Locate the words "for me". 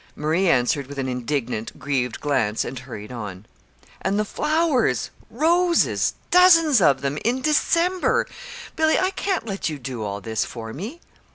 10.43-11.01